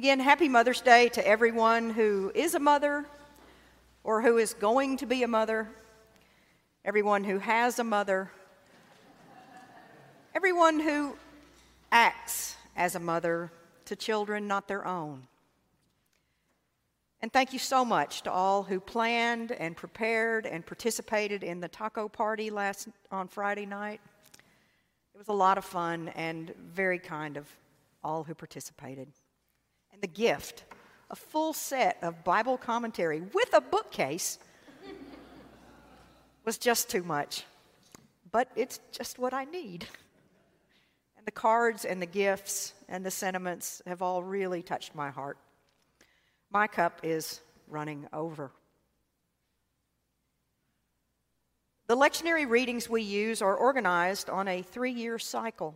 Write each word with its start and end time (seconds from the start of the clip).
again, 0.00 0.18
happy 0.18 0.48
Mother's 0.48 0.80
Day 0.80 1.10
to 1.10 1.28
everyone 1.28 1.90
who 1.90 2.32
is 2.34 2.54
a 2.54 2.58
mother 2.58 3.04
or 4.02 4.22
who 4.22 4.38
is 4.38 4.54
going 4.54 4.96
to 4.96 5.04
be 5.04 5.24
a 5.24 5.28
mother, 5.28 5.68
everyone 6.86 7.22
who 7.22 7.38
has 7.38 7.78
a 7.78 7.84
mother, 7.84 8.30
everyone 10.34 10.80
who 10.80 11.14
acts 11.92 12.56
as 12.76 12.94
a 12.94 12.98
mother 12.98 13.52
to 13.84 13.94
children 13.94 14.48
not 14.48 14.68
their 14.68 14.86
own. 14.86 15.26
And 17.20 17.30
thank 17.30 17.52
you 17.52 17.58
so 17.58 17.84
much 17.84 18.22
to 18.22 18.32
all 18.32 18.62
who 18.62 18.80
planned 18.80 19.52
and 19.52 19.76
prepared 19.76 20.46
and 20.46 20.64
participated 20.64 21.42
in 21.42 21.60
the 21.60 21.68
taco 21.68 22.08
party 22.08 22.48
last 22.48 22.88
on 23.12 23.28
Friday 23.28 23.66
night. 23.66 24.00
It 25.14 25.18
was 25.18 25.28
a 25.28 25.34
lot 25.34 25.58
of 25.58 25.64
fun 25.66 26.08
and 26.16 26.54
very 26.72 26.98
kind 26.98 27.36
of 27.36 27.46
all 28.02 28.24
who 28.24 28.34
participated. 28.34 29.06
And 30.00 30.10
the 30.10 30.18
gift, 30.18 30.64
a 31.10 31.16
full 31.16 31.52
set 31.52 31.98
of 32.00 32.24
Bible 32.24 32.56
commentary 32.56 33.20
with 33.20 33.52
a 33.52 33.60
bookcase, 33.60 34.38
was 36.42 36.56
just 36.56 36.88
too 36.88 37.02
much. 37.02 37.44
But 38.32 38.48
it's 38.56 38.80
just 38.92 39.18
what 39.18 39.34
I 39.34 39.44
need. 39.44 39.86
And 41.18 41.26
the 41.26 41.32
cards 41.32 41.84
and 41.84 42.00
the 42.00 42.06
gifts 42.06 42.72
and 42.88 43.04
the 43.04 43.10
sentiments 43.10 43.82
have 43.86 44.00
all 44.00 44.22
really 44.22 44.62
touched 44.62 44.94
my 44.94 45.10
heart. 45.10 45.36
My 46.50 46.66
cup 46.66 47.00
is 47.02 47.42
running 47.68 48.06
over. 48.14 48.52
The 51.88 51.96
lectionary 51.96 52.48
readings 52.48 52.88
we 52.88 53.02
use 53.02 53.42
are 53.42 53.54
organized 53.54 54.30
on 54.30 54.48
a 54.48 54.62
three 54.62 54.92
year 54.92 55.18
cycle. 55.18 55.74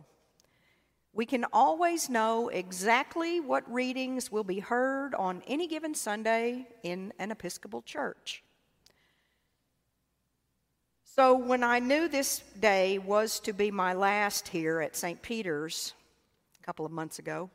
We 1.15 1.25
can 1.25 1.45
always 1.53 2.09
know 2.09 2.49
exactly 2.49 3.39
what 3.39 3.63
readings 3.71 4.33
will 4.33 4.43
be 4.43 4.59
heard 4.59 5.15
on 5.15 5.43
any 5.47 5.65
given 5.65 5.95
Sunday 5.95 6.67
in 6.83 7.13
an 7.17 7.31
Episcopal 7.31 7.83
church. 7.83 8.43
So, 11.05 11.37
when 11.37 11.63
I 11.63 11.79
knew 11.79 12.09
this 12.09 12.39
day 12.59 12.97
was 12.97 13.39
to 13.41 13.53
be 13.53 13.71
my 13.71 13.93
last 13.93 14.49
here 14.49 14.81
at 14.81 14.97
St. 14.97 15.21
Peter's 15.21 15.93
a 16.61 16.65
couple 16.65 16.85
of 16.85 16.91
months 16.91 17.17
ago, 17.17 17.49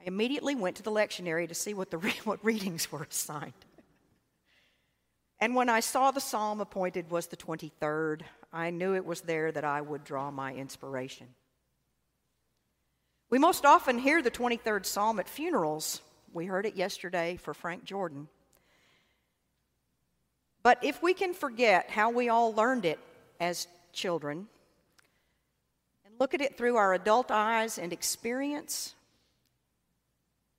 I 0.00 0.04
immediately 0.04 0.54
went 0.54 0.76
to 0.76 0.82
the 0.82 0.90
lectionary 0.90 1.46
to 1.46 1.54
see 1.54 1.74
what, 1.74 1.90
the, 1.90 1.98
what 2.24 2.42
readings 2.42 2.90
were 2.90 3.02
assigned. 3.02 3.52
And 5.40 5.54
when 5.54 5.68
I 5.68 5.80
saw 5.80 6.10
the 6.10 6.22
psalm 6.22 6.62
appointed 6.62 7.10
was 7.10 7.26
the 7.26 7.36
23rd, 7.36 8.22
I 8.50 8.70
knew 8.70 8.94
it 8.94 9.04
was 9.04 9.20
there 9.20 9.52
that 9.52 9.64
I 9.64 9.82
would 9.82 10.04
draw 10.04 10.30
my 10.30 10.54
inspiration. 10.54 11.26
We 13.34 13.40
most 13.40 13.66
often 13.66 13.98
hear 13.98 14.22
the 14.22 14.30
23rd 14.30 14.86
psalm 14.86 15.18
at 15.18 15.28
funerals. 15.28 16.00
We 16.32 16.46
heard 16.46 16.66
it 16.66 16.76
yesterday 16.76 17.36
for 17.36 17.52
Frank 17.52 17.82
Jordan. 17.82 18.28
But 20.62 20.84
if 20.84 21.02
we 21.02 21.14
can 21.14 21.34
forget 21.34 21.90
how 21.90 22.10
we 22.10 22.28
all 22.28 22.54
learned 22.54 22.84
it 22.84 23.00
as 23.40 23.66
children 23.92 24.46
and 26.06 26.14
look 26.20 26.32
at 26.32 26.42
it 26.42 26.56
through 26.56 26.76
our 26.76 26.94
adult 26.94 27.32
eyes 27.32 27.76
and 27.76 27.92
experience, 27.92 28.94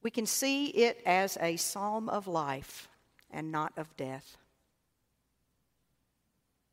we 0.04 0.12
can 0.12 0.26
see 0.26 0.66
it 0.66 1.02
as 1.06 1.38
a 1.40 1.56
psalm 1.56 2.10
of 2.10 2.28
life 2.28 2.90
and 3.32 3.54
not 3.54 3.72
of 3.78 3.96
death. 3.96 4.36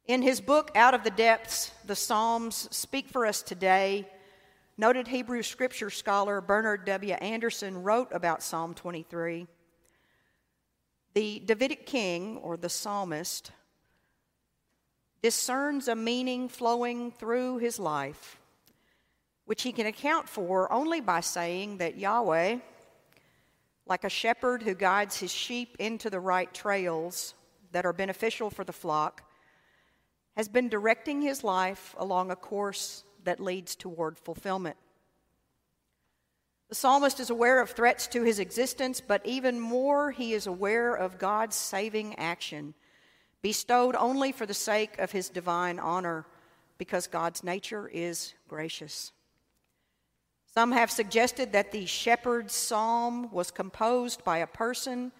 In 0.09 0.21
his 0.21 0.41
book, 0.41 0.73
Out 0.75 0.95
of 0.95 1.05
the 1.05 1.11
Depths, 1.11 1.71
the 1.87 1.95
Psalms 1.95 2.67
speak 2.73 3.09
for 3.09 3.25
us 3.25 3.41
today. 3.41 4.09
Noted 4.83 5.07
Hebrew 5.07 5.45
scripture 5.45 5.91
scholar 5.91 6.41
Bernard 6.41 6.85
W. 6.87 7.15
Anderson 7.15 7.85
wrote 7.85 8.09
about 8.11 8.43
Psalm 8.43 8.75
23. 8.75 9.47
The 11.15 11.39
Davidic 11.39 11.87
king, 11.87 12.37
or 12.39 12.57
the 12.57 12.69
psalmist, 12.69 13.53
discerns 15.23 15.87
a 15.87 15.95
meaning 15.95 16.49
flowing 16.49 17.13
through 17.13 17.59
his 17.59 17.79
life, 17.79 18.41
which 19.45 19.63
he 19.63 19.71
can 19.71 19.87
account 19.87 20.29
for 20.29 20.73
only 20.73 21.01
by 21.01 21.21
saying 21.21 21.79
that 21.79 21.97
Yahweh, 21.97 22.57
like 23.87 24.03
a 24.03 24.11
shepherd 24.11 24.65
who 24.65 24.75
guides 24.75 25.17
his 25.21 25.31
sheep 25.31 25.77
into 25.79 26.11
the 26.11 26.19
right 26.19 26.53
trails 26.53 27.35
that 27.71 27.87
are 27.87 27.93
beneficial 27.93 28.51
for 28.51 28.65
the 28.65 28.73
flock, 28.73 29.23
has 30.37 30.49
been 30.49 30.69
directing 30.69 31.23
his 31.23 31.45
life 31.45 31.95
along 31.99 32.33
a 32.33 32.37
course 32.37 33.05
that 33.25 33.41
leads 33.41 33.77
toward 33.77 34.19
fulfillment. 34.19 34.77
The 36.69 36.77
psalmist 36.77 37.21
is 37.21 37.29
aware 37.29 37.61
of 37.61 37.71
threats 37.71 38.07
to 38.09 38.23
his 38.23 38.39
existence, 38.39 39.01
but 39.01 39.25
even 39.27 39.61
more, 39.61 40.11
he 40.11 40.33
is 40.33 40.47
aware 40.47 40.95
of 40.95 41.19
God's 41.19 41.55
saving 41.55 42.19
action, 42.19 42.73
bestowed 43.43 43.95
only 43.95 44.33
for 44.33 44.47
the 44.47 44.55
sake 44.55 44.99
of 44.99 45.13
his 45.13 45.29
divine 45.29 45.79
honor, 45.79 46.25
because 46.79 47.07
God's 47.07 47.45
nature 47.45 47.91
is 47.93 48.33
gracious. 48.49 49.13
Some 50.47 50.73
have 50.73 50.91
suggested 50.91 51.53
that 51.53 51.73
the 51.73 51.87
shepherd's 51.87 52.55
psalm 52.55 53.31
was 53.31 53.51
composed 53.51 54.25
by 54.25 54.39
a 54.39 54.47
person 54.47 55.13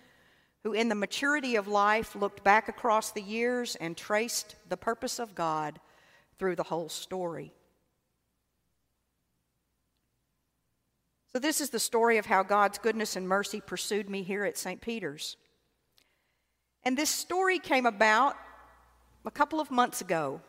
who, 0.63 0.73
in 0.73 0.89
the 0.89 0.95
maturity 0.95 1.57
of 1.57 1.69
life, 1.69 2.15
looked 2.15 2.45
back 2.45 2.69
across 2.69 3.11
the 3.11 3.23
years 3.23 3.77
and 3.77 3.97
traced 3.97 4.57
the 4.69 4.77
purpose 4.77 5.19
of 5.19 5.35
God 5.35 5.81
through 6.39 6.57
the 6.57 6.63
whole 6.63 6.89
story. 6.89 7.53
So, 11.33 11.39
this 11.39 11.63
is 11.63 11.71
the 11.71 11.81
story 11.81 12.19
of 12.19 12.27
how 12.27 12.43
God's 12.43 12.77
goodness 12.77 13.17
and 13.17 13.27
mercy 13.27 13.63
pursued 13.63 14.11
me 14.11 14.23
here 14.23 14.45
at 14.45 14.59
St. 14.59 14.83
Peter's. 14.83 15.39
And 16.85 16.97
this 16.97 17.09
story 17.09 17.59
came 17.59 17.87
about 17.87 18.37
a 19.25 19.31
couple 19.31 19.59
of 19.59 19.71
months 19.71 20.03
ago, 20.03 20.43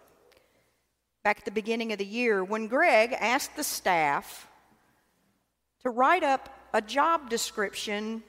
back 1.23 1.39
at 1.39 1.45
the 1.45 1.51
beginning 1.51 1.93
of 1.93 1.99
the 1.99 2.05
year, 2.05 2.43
when 2.43 2.67
Greg 2.67 3.15
asked 3.17 3.55
the 3.55 3.63
staff 3.63 4.49
to 5.83 5.89
write 5.89 6.23
up 6.23 6.49
a 6.73 6.81
job 6.81 7.29
description 7.29 8.21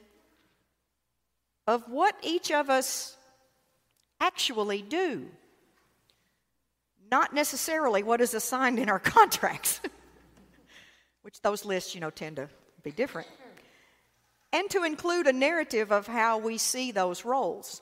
of 1.66 1.88
what 1.88 2.14
each 2.22 2.52
of 2.52 2.70
us 2.70 3.16
actually 4.20 4.82
do, 4.82 5.26
not 7.10 7.34
necessarily 7.34 8.04
what 8.04 8.20
is 8.20 8.32
assigned 8.32 8.78
in 8.78 8.88
our 8.88 8.98
contracts, 9.00 9.80
which 11.24 11.40
those 11.40 11.64
lists, 11.64 11.94
you 11.94 12.02
know, 12.02 12.10
tend 12.10 12.36
to 12.36 12.50
be 12.82 12.90
different, 12.90 13.26
and 14.52 14.68
to 14.70 14.84
include 14.84 15.26
a 15.26 15.32
narrative 15.32 15.90
of 15.90 16.06
how 16.06 16.36
we 16.36 16.58
see 16.58 16.92
those 16.92 17.24
roles. 17.24 17.80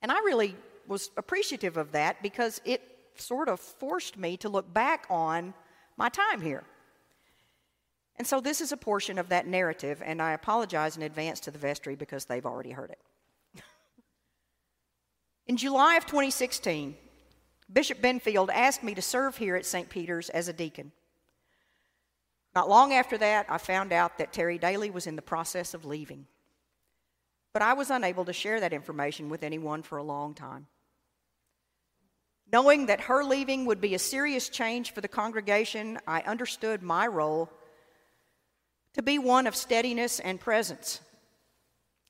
And 0.00 0.12
I 0.12 0.18
really 0.20 0.54
was 0.86 1.10
appreciative 1.16 1.76
of 1.76 1.90
that 1.92 2.22
because 2.22 2.60
it 2.64 2.82
sort 3.16 3.48
of 3.48 3.58
forced 3.58 4.16
me 4.16 4.36
to 4.38 4.48
look 4.48 4.72
back 4.72 5.06
on 5.10 5.52
my 5.96 6.08
time 6.08 6.40
here. 6.40 6.62
And 8.16 8.26
so 8.26 8.40
this 8.40 8.60
is 8.60 8.70
a 8.70 8.76
portion 8.76 9.18
of 9.18 9.30
that 9.30 9.48
narrative, 9.48 10.00
and 10.04 10.22
I 10.22 10.32
apologize 10.32 10.96
in 10.96 11.02
advance 11.02 11.40
to 11.40 11.50
the 11.50 11.58
vestry 11.58 11.96
because 11.96 12.26
they've 12.26 12.46
already 12.46 12.70
heard 12.70 12.90
it. 12.90 12.98
in 15.48 15.56
July 15.56 15.96
of 15.96 16.06
2016, 16.06 16.94
Bishop 17.72 18.00
Benfield 18.00 18.50
asked 18.52 18.84
me 18.84 18.94
to 18.94 19.02
serve 19.02 19.36
here 19.36 19.56
at 19.56 19.66
St. 19.66 19.88
Peter's 19.88 20.28
as 20.28 20.46
a 20.46 20.52
deacon. 20.52 20.92
Not 22.54 22.68
long 22.68 22.92
after 22.92 23.16
that, 23.18 23.46
I 23.48 23.58
found 23.58 23.92
out 23.92 24.18
that 24.18 24.32
Terry 24.32 24.58
Daly 24.58 24.90
was 24.90 25.06
in 25.06 25.16
the 25.16 25.22
process 25.22 25.72
of 25.74 25.84
leaving. 25.84 26.26
But 27.52 27.62
I 27.62 27.74
was 27.74 27.90
unable 27.90 28.24
to 28.24 28.32
share 28.32 28.60
that 28.60 28.72
information 28.72 29.28
with 29.28 29.42
anyone 29.42 29.82
for 29.82 29.98
a 29.98 30.02
long 30.02 30.34
time. 30.34 30.66
Knowing 32.52 32.86
that 32.86 33.02
her 33.02 33.22
leaving 33.22 33.66
would 33.66 33.80
be 33.80 33.94
a 33.94 33.98
serious 33.98 34.48
change 34.48 34.92
for 34.92 35.00
the 35.00 35.08
congregation, 35.08 35.98
I 36.06 36.22
understood 36.22 36.82
my 36.82 37.06
role 37.06 37.48
to 38.94 39.02
be 39.02 39.18
one 39.18 39.46
of 39.46 39.54
steadiness 39.54 40.18
and 40.18 40.40
presence. 40.40 41.00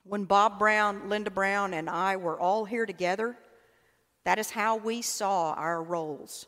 When 0.05 0.25
Bob 0.25 0.59
Brown, 0.59 1.11
Linda 1.11 1.31
Brown, 1.31 1.75
and 1.75 1.91
I 1.91 2.17
were 2.17 2.41
all 2.41 2.65
here 2.65 2.87
together, 2.87 3.37
that 4.25 4.38
is 4.38 4.50
how 4.50 4.76
we 4.76 5.03
saw 5.03 5.53
our 5.53 5.82
roles 5.82 6.47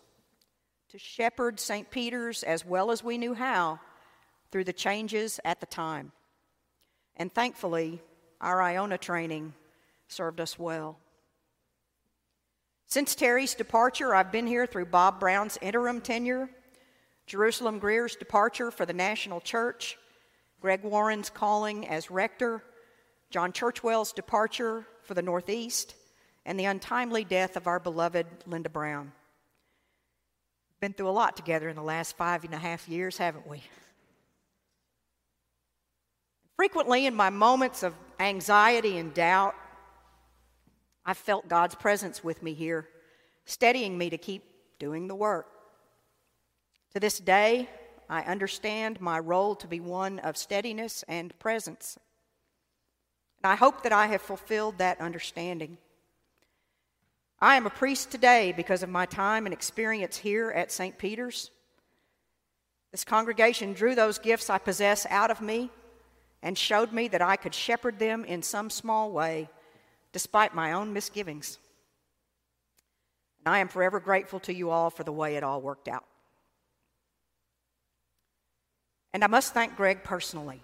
to 0.93 0.99
shepherd 0.99 1.59
St. 1.59 1.91
Peter's 1.91 2.43
as 2.43 2.67
well 2.67 2.91
as 2.91 3.03
we 3.03 3.17
knew 3.17 3.33
how 3.33 3.81
through 4.51 4.65
the 4.65 4.75
changes 4.75 5.41
at 5.43 5.59
the 5.59 5.65
time. 5.65 6.13
And 7.17 7.33
thankfully, 7.33 8.03
our 8.43 8.61
Iona 8.61 8.99
training 8.99 9.55
served 10.09 10.39
us 10.39 10.59
well. 10.59 10.99
Since 12.89 13.15
Terry's 13.15 13.55
departure, 13.55 14.15
I've 14.15 14.31
been 14.31 14.47
here 14.47 14.67
through 14.67 14.85
Bob 14.85 15.19
Brown's 15.19 15.57
interim 15.63 16.03
tenure, 16.03 16.51
Jerusalem 17.27 17.79
Greer's 17.79 18.15
departure 18.15 18.71
for 18.71 18.85
the 18.85 18.93
National 18.93 19.41
Church, 19.41 19.97
Greg 20.61 20.83
Warren's 20.83 21.31
calling 21.31 21.89
as 21.89 22.11
rector, 22.11 22.63
John 23.31 23.53
Churchwell's 23.53 24.13
departure 24.13 24.87
for 25.05 25.15
the 25.15 25.23
Northeast, 25.23 25.95
and 26.45 26.61
the 26.61 26.67
untimely 26.67 27.25
death 27.25 27.57
of 27.57 27.67
our 27.67 27.81
beloved 27.81 28.27
Linda 28.47 28.69
Brown. 28.69 29.13
Been 30.83 30.93
through 30.93 31.11
a 31.11 31.11
lot 31.11 31.37
together 31.37 31.69
in 31.69 31.77
the 31.77 31.83
last 31.83 32.17
five 32.17 32.43
and 32.43 32.53
a 32.53 32.59
half 32.59 32.89
years, 32.89 33.17
haven't 33.17 33.47
we? 33.47 33.63
Frequently, 36.57 37.07
in 37.07 37.15
my 37.15 37.31
moments 37.31 37.85
of 37.85 37.95
anxiety 38.19 38.99
and 38.99 39.15
doubt, 39.15 39.55
I 41.07 41.15
felt 41.15 41.49
God's 41.49 41.77
presence 41.77 42.25
with 42.25 42.43
me 42.43 42.53
here, 42.53 42.89
steadying 43.45 43.97
me 43.97 44.11
to 44.11 44.19
keep 44.19 44.43
doing 44.81 45.07
the 45.07 45.15
work. 45.15 45.47
To 46.95 46.99
this 46.99 47.21
day, 47.21 47.71
I 48.11 48.23
understand 48.23 49.01
my 49.01 49.21
role 49.21 49.55
to 49.55 49.69
be 49.69 49.79
one 49.79 50.19
of 50.19 50.37
steadiness 50.37 51.05
and 51.07 51.39
presence. 51.39 51.97
And 53.45 53.53
I 53.53 53.55
hope 53.55 53.85
that 53.85 53.93
I 53.93 54.09
have 54.09 54.21
fulfilled 54.21 54.79
that 54.79 55.01
understanding. 55.01 55.79
I 57.43 57.57
am 57.57 57.67
a 57.67 57.71
priest 57.71 58.13
today 58.13 58.55
because 58.57 58.85
of 58.85 58.89
my 58.89 59.05
time 59.05 59.47
and 59.47 59.53
experience 59.53 60.17
here 60.17 60.53
at 60.53 60.71
St. 60.71 60.97
Peter's. 60.97 61.51
This 62.93 63.03
congregation 63.03 63.73
drew 63.73 63.97
those 63.97 64.21
gifts 64.21 64.49
I 64.49 64.59
possess 64.59 65.07
out 65.11 65.33
of 65.33 65.41
me 65.41 65.69
and 66.41 66.57
showed 66.57 66.93
me 66.93 67.09
that 67.09 67.21
I 67.21 67.35
could 67.35 67.53
shepherd 67.53 67.99
them 67.99 68.25
in 68.25 68.45
some 68.45 68.71
small 68.71 69.11
way, 69.11 69.49
despite 70.13 70.55
my 70.55 70.75
own 70.75 70.93
misgivings. 70.93 71.59
And 73.45 73.53
I 73.53 73.59
am 73.59 73.67
forever 73.67 73.99
grateful 73.99 74.39
to 74.41 74.55
you 74.55 74.71
all 74.71 74.91
for 74.91 75.03
the 75.03 75.11
way 75.11 75.35
it 75.35 75.43
all 75.43 75.61
worked 75.61 75.89
out. 75.89 76.05
And 79.13 79.25
I 79.25 79.27
must 79.27 79.53
thank 79.53 79.75
Greg 79.75 80.05
personally 80.05 80.63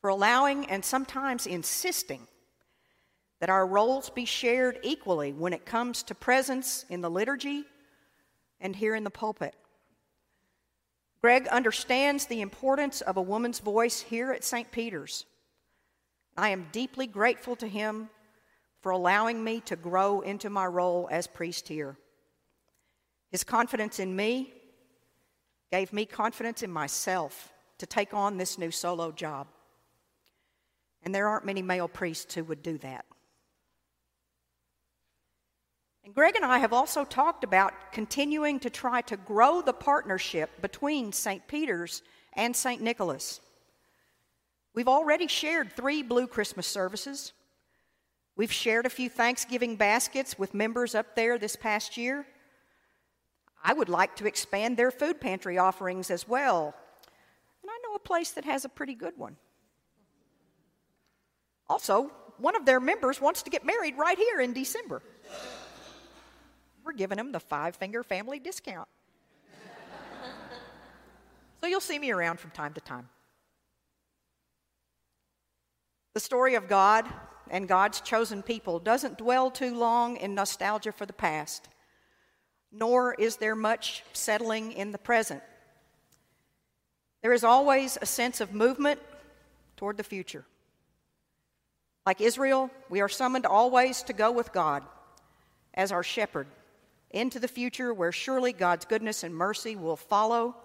for 0.00 0.10
allowing 0.10 0.66
and 0.66 0.84
sometimes 0.84 1.46
insisting 1.46 2.26
that 3.44 3.50
our 3.50 3.66
roles 3.66 4.08
be 4.08 4.24
shared 4.24 4.78
equally 4.82 5.30
when 5.30 5.52
it 5.52 5.66
comes 5.66 6.02
to 6.02 6.14
presence 6.14 6.86
in 6.88 7.02
the 7.02 7.10
liturgy 7.10 7.62
and 8.58 8.74
here 8.74 8.94
in 8.94 9.04
the 9.04 9.10
pulpit. 9.10 9.54
Greg 11.20 11.46
understands 11.48 12.24
the 12.24 12.40
importance 12.40 13.02
of 13.02 13.18
a 13.18 13.20
woman's 13.20 13.58
voice 13.58 14.00
here 14.00 14.32
at 14.32 14.44
St. 14.44 14.72
Peter's. 14.72 15.26
I 16.38 16.48
am 16.48 16.68
deeply 16.72 17.06
grateful 17.06 17.54
to 17.56 17.68
him 17.68 18.08
for 18.80 18.92
allowing 18.92 19.44
me 19.44 19.60
to 19.66 19.76
grow 19.76 20.22
into 20.22 20.48
my 20.48 20.64
role 20.64 21.06
as 21.10 21.26
priest 21.26 21.68
here. 21.68 21.98
His 23.30 23.44
confidence 23.44 23.98
in 23.98 24.16
me 24.16 24.54
gave 25.70 25.92
me 25.92 26.06
confidence 26.06 26.62
in 26.62 26.70
myself 26.70 27.52
to 27.76 27.84
take 27.84 28.14
on 28.14 28.38
this 28.38 28.56
new 28.56 28.70
solo 28.70 29.12
job. 29.12 29.48
And 31.02 31.14
there 31.14 31.28
aren't 31.28 31.44
many 31.44 31.60
male 31.60 31.88
priests 31.88 32.34
who 32.34 32.44
would 32.44 32.62
do 32.62 32.78
that. 32.78 33.04
And 36.04 36.14
Greg 36.14 36.36
and 36.36 36.44
I 36.44 36.58
have 36.58 36.74
also 36.74 37.04
talked 37.04 37.44
about 37.44 37.72
continuing 37.90 38.60
to 38.60 38.68
try 38.68 39.00
to 39.02 39.16
grow 39.16 39.62
the 39.62 39.72
partnership 39.72 40.60
between 40.60 41.12
St. 41.12 41.46
Peter's 41.48 42.02
and 42.34 42.54
St. 42.54 42.82
Nicholas. 42.82 43.40
We've 44.74 44.88
already 44.88 45.28
shared 45.28 45.72
three 45.72 46.02
Blue 46.02 46.26
Christmas 46.26 46.66
services. 46.66 47.32
We've 48.36 48.52
shared 48.52 48.84
a 48.84 48.90
few 48.90 49.08
Thanksgiving 49.08 49.76
baskets 49.76 50.38
with 50.38 50.52
members 50.52 50.94
up 50.94 51.16
there 51.16 51.38
this 51.38 51.56
past 51.56 51.96
year. 51.96 52.26
I 53.62 53.72
would 53.72 53.88
like 53.88 54.14
to 54.16 54.26
expand 54.26 54.76
their 54.76 54.90
food 54.90 55.22
pantry 55.22 55.56
offerings 55.56 56.10
as 56.10 56.28
well. 56.28 56.74
And 57.62 57.70
I 57.70 57.78
know 57.82 57.94
a 57.94 57.98
place 57.98 58.32
that 58.32 58.44
has 58.44 58.66
a 58.66 58.68
pretty 58.68 58.94
good 58.94 59.14
one. 59.16 59.36
Also, 61.66 62.10
one 62.36 62.56
of 62.56 62.66
their 62.66 62.80
members 62.80 63.22
wants 63.22 63.42
to 63.44 63.50
get 63.50 63.64
married 63.64 63.96
right 63.96 64.18
here 64.18 64.40
in 64.40 64.52
December. 64.52 65.00
We're 66.84 66.92
giving 66.92 67.16
them 67.16 67.32
the 67.32 67.40
five 67.40 67.76
finger 67.76 68.02
family 68.02 68.38
discount. 68.38 68.88
so 71.60 71.66
you'll 71.66 71.80
see 71.80 71.98
me 71.98 72.10
around 72.10 72.38
from 72.38 72.50
time 72.50 72.74
to 72.74 72.80
time. 72.80 73.08
The 76.14 76.20
story 76.20 76.54
of 76.54 76.68
God 76.68 77.06
and 77.50 77.66
God's 77.66 78.00
chosen 78.00 78.42
people 78.42 78.78
doesn't 78.78 79.18
dwell 79.18 79.50
too 79.50 79.74
long 79.74 80.16
in 80.18 80.34
nostalgia 80.34 80.92
for 80.92 81.06
the 81.06 81.12
past 81.12 81.68
nor 82.74 83.14
is 83.14 83.36
there 83.36 83.54
much 83.54 84.02
settling 84.12 84.72
in 84.72 84.90
the 84.90 84.98
present. 84.98 85.40
There 87.22 87.32
is 87.32 87.44
always 87.44 87.96
a 88.02 88.06
sense 88.06 88.40
of 88.40 88.52
movement 88.52 89.00
toward 89.76 89.96
the 89.96 90.02
future. 90.02 90.44
Like 92.04 92.20
Israel, 92.20 92.70
we 92.90 93.00
are 93.00 93.08
summoned 93.08 93.46
always 93.46 94.02
to 94.02 94.12
go 94.12 94.30
with 94.30 94.52
God 94.52 94.82
as 95.72 95.92
our 95.92 96.02
shepherd 96.02 96.48
into 97.10 97.38
the 97.38 97.48
future 97.48 97.94
where 97.94 98.12
surely 98.12 98.52
God's 98.52 98.84
goodness 98.84 99.22
and 99.22 99.34
mercy 99.34 99.76
will 99.76 99.96
follow, 99.96 100.56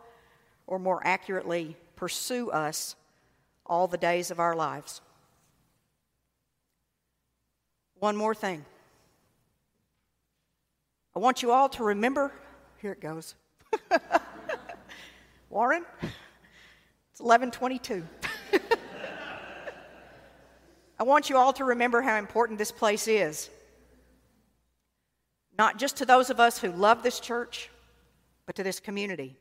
or 0.67 0.79
more 0.79 1.01
accurately, 1.05 1.75
pursue 1.95 2.49
us 2.49 2.95
all 3.65 3.87
the 3.87 3.97
days 3.97 4.31
of 4.31 4.39
our 4.39 4.55
lives. 4.55 5.01
One 7.99 8.15
more 8.15 8.33
thing. 8.33 8.65
I 11.15 11.19
want 11.19 11.43
you 11.43 11.51
all 11.51 11.69
to 11.69 11.83
remember, 11.83 12.31
here 12.81 12.93
it 12.93 13.01
goes. 13.01 13.35
Warren, 15.49 15.83
it's 17.11 17.19
1122. 17.19 18.05
I 20.99 21.03
want 21.03 21.29
you 21.29 21.37
all 21.37 21.53
to 21.53 21.65
remember 21.65 22.01
how 22.01 22.17
important 22.17 22.57
this 22.59 22.71
place 22.71 23.07
is. 23.07 23.49
Not 25.59 25.77
just 25.77 25.97
to 25.97 26.05
those 26.05 26.29
of 26.29 26.39
us 26.39 26.57
who 26.57 26.71
love 26.71 27.03
this 27.03 27.19
church, 27.19 27.69
but 28.45 28.55
to 28.55 28.63
this 28.63 28.79
community. 28.79 29.35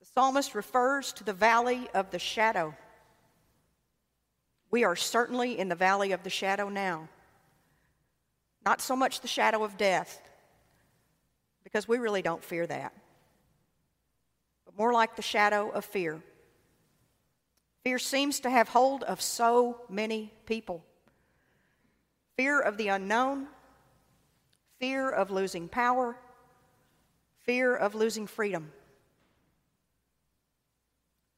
The 0.00 0.06
psalmist 0.06 0.54
refers 0.54 1.12
to 1.12 1.22
the 1.22 1.34
valley 1.34 1.86
of 1.92 2.10
the 2.10 2.18
shadow. 2.18 2.74
We 4.70 4.82
are 4.82 4.96
certainly 4.96 5.58
in 5.58 5.68
the 5.68 5.74
valley 5.74 6.12
of 6.12 6.22
the 6.22 6.30
shadow 6.30 6.70
now. 6.70 7.10
Not 8.64 8.80
so 8.80 8.96
much 8.96 9.20
the 9.20 9.28
shadow 9.28 9.64
of 9.64 9.76
death, 9.76 10.22
because 11.62 11.86
we 11.86 11.98
really 11.98 12.22
don't 12.22 12.42
fear 12.42 12.66
that, 12.66 12.94
but 14.64 14.78
more 14.78 14.94
like 14.94 15.14
the 15.14 15.20
shadow 15.20 15.68
of 15.68 15.84
fear. 15.84 16.22
Fear 17.82 17.98
seems 17.98 18.40
to 18.40 18.48
have 18.48 18.68
hold 18.68 19.02
of 19.02 19.20
so 19.20 19.82
many 19.90 20.32
people 20.46 20.82
fear 22.38 22.58
of 22.58 22.78
the 22.78 22.88
unknown, 22.88 23.46
fear 24.78 25.10
of 25.10 25.30
losing 25.30 25.68
power, 25.68 26.16
fear 27.42 27.74
of 27.74 27.94
losing 27.94 28.26
freedom. 28.26 28.72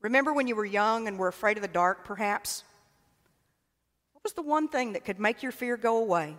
Remember 0.00 0.32
when 0.32 0.46
you 0.46 0.54
were 0.54 0.64
young 0.64 1.08
and 1.08 1.18
were 1.18 1.28
afraid 1.28 1.56
of 1.56 1.62
the 1.62 1.68
dark, 1.68 2.04
perhaps? 2.04 2.64
What 4.12 4.22
was 4.22 4.34
the 4.34 4.42
one 4.42 4.68
thing 4.68 4.92
that 4.92 5.04
could 5.04 5.18
make 5.18 5.42
your 5.42 5.52
fear 5.52 5.76
go 5.76 5.98
away? 5.98 6.36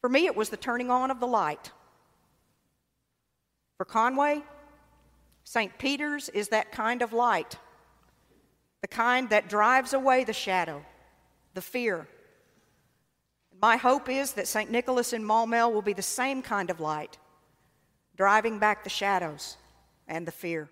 For 0.00 0.08
me, 0.08 0.26
it 0.26 0.36
was 0.36 0.50
the 0.50 0.56
turning 0.56 0.90
on 0.90 1.10
of 1.10 1.20
the 1.20 1.26
light. 1.26 1.72
For 3.78 3.84
Conway, 3.84 4.42
St. 5.44 5.78
Peter's 5.78 6.28
is 6.28 6.48
that 6.48 6.72
kind 6.72 7.00
of 7.00 7.12
light, 7.12 7.56
the 8.82 8.88
kind 8.88 9.30
that 9.30 9.48
drives 9.48 9.92
away 9.92 10.24
the 10.24 10.32
shadow, 10.32 10.84
the 11.54 11.62
fear. 11.62 12.06
My 13.60 13.76
hope 13.76 14.08
is 14.08 14.34
that 14.34 14.46
St. 14.46 14.70
Nicholas 14.70 15.12
in 15.12 15.24
Maumelle 15.24 15.72
will 15.72 15.82
be 15.82 15.92
the 15.92 16.02
same 16.02 16.42
kind 16.42 16.70
of 16.70 16.78
light, 16.78 17.18
driving 18.16 18.58
back 18.58 18.84
the 18.84 18.90
shadows 18.90 19.56
and 20.06 20.26
the 20.26 20.32
fear. 20.32 20.68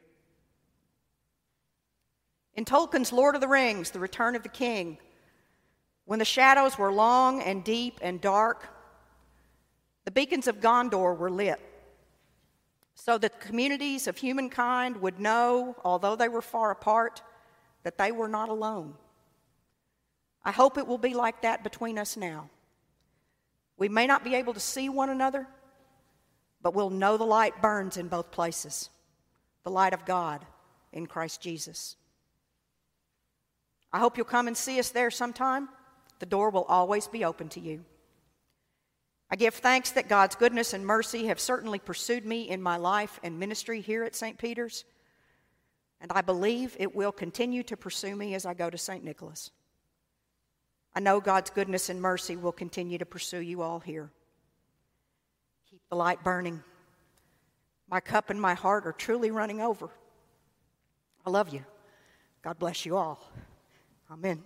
In 2.55 2.65
Tolkien's 2.65 3.13
Lord 3.13 3.35
of 3.35 3.41
the 3.41 3.49
Rings, 3.49 3.91
The 3.91 3.99
Return 3.99 4.37
of 4.37 4.43
the 4.43 4.49
King, 4.49 4.99
when 6.05 6.21
the 6.21 6.25
shadows 6.25 6.79
were 6.79 6.93
long 6.93 7.43
and 7.43 7.65
deep 7.65 7.99
and 8.01 8.21
dark, 8.21 8.69
the 10.05 10.13
beacons 10.13 10.47
of 10.47 10.61
Gondor 10.61 11.19
were 11.19 11.31
lit 11.31 11.61
so 12.95 13.19
that 13.19 13.41
the 13.41 13.47
communities 13.47 14.07
of 14.07 14.17
humankind 14.17 14.97
would 15.03 15.19
know, 15.19 15.77
although 15.85 16.17
they 16.17 16.29
were 16.29 16.41
far 16.41 16.71
apart, 16.71 17.21
that 17.83 17.99
they 17.99 18.13
were 18.13 18.29
not 18.29 18.49
alone. 18.49 18.95
I 20.45 20.53
hope 20.53 20.79
it 20.79 20.87
will 20.87 20.97
be 20.99 21.13
like 21.13 21.43
that 21.43 21.65
between 21.65 21.99
us 21.99 22.17
now. 22.17 22.49
We 23.79 23.89
may 23.89 24.07
not 24.07 24.25
be 24.25 24.35
able 24.35 24.55
to 24.55 24.61
see 24.61 24.89
one 24.89 25.11
another, 25.11 25.47
but 26.63 26.75
we'll 26.75 26.91
know 26.91 27.17
the 27.17 27.25
light 27.25 27.61
burns 27.61 27.97
in 27.97 28.09
both 28.09 28.31
places 28.31 28.91
the 29.65 29.71
light 29.71 29.93
of 29.93 30.05
God 30.05 30.47
in 30.93 31.07
Christ 31.07 31.41
Jesus. 31.41 31.97
I 33.93 33.99
hope 33.99 34.17
you'll 34.17 34.25
come 34.25 34.47
and 34.47 34.57
see 34.57 34.79
us 34.79 34.91
there 34.91 35.11
sometime. 35.11 35.69
The 36.21 36.27
door 36.27 36.51
will 36.51 36.65
always 36.65 37.09
be 37.09 37.25
open 37.25 37.49
to 37.51 37.61
you. 37.61 37.85
I 39.29 39.35
give 39.35 39.55
thanks 39.55 39.91
that 39.93 40.09
God's 40.09 40.37
goodness 40.37 40.73
and 40.73 40.87
mercy 40.87 41.27
have 41.27 41.41
certainly 41.41 41.81
pursued 41.81 42.25
me 42.25 42.49
in 42.49 42.63
my 42.63 42.77
life 42.77 43.19
and 43.25 43.41
ministry 43.41 43.81
here 43.81 44.05
at 44.05 44.15
St. 44.15 44.39
Peter's, 44.39 44.85
and 46.01 46.13
I 46.13 46.21
believe 46.21 46.77
it 46.79 46.95
will 46.95 47.11
continue 47.11 47.65
to 47.65 47.77
pursue 47.77 48.15
me 48.15 48.35
as 48.35 48.47
I 48.47 48.55
go 48.55 48.71
to 48.71 48.79
St. 48.79 49.03
Nicholas. 49.03 49.51
I 50.97 51.01
know 51.01 51.21
God's 51.21 51.51
goodness 51.51 51.91
and 51.91 52.01
mercy 52.01 52.37
will 52.37 52.53
continue 52.53 52.97
to 52.97 53.05
pursue 53.05 53.41
you 53.41 53.61
all 53.61 53.81
here. 53.81 54.11
Keep 55.71 55.83
the 55.91 55.95
light 55.95 56.25
burning. 56.25 56.63
My 57.91 58.01
cup 58.01 58.31
and 58.31 58.41
my 58.41 58.55
heart 58.55 58.87
are 58.87 58.93
truly 58.93 59.31
running 59.31 59.61
over. 59.61 59.91
I 61.27 61.29
love 61.29 61.53
you. 61.53 61.63
God 62.41 62.59
bless 62.59 62.87
you 62.87 62.97
all. 62.97 63.31
Amen. 64.11 64.43